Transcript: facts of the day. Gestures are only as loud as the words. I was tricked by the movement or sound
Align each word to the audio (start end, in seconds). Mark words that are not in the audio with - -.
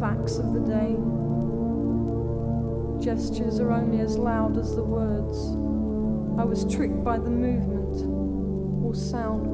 facts 0.00 0.38
of 0.38 0.54
the 0.54 0.60
day. 0.60 0.96
Gestures 3.04 3.60
are 3.60 3.70
only 3.70 4.00
as 4.00 4.16
loud 4.16 4.56
as 4.56 4.74
the 4.74 4.82
words. 4.82 5.36
I 6.40 6.44
was 6.44 6.64
tricked 6.74 7.04
by 7.04 7.18
the 7.18 7.28
movement 7.28 8.82
or 8.82 8.94
sound 8.94 9.46